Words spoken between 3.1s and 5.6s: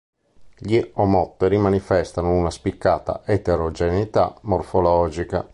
eterogeneità morfologica.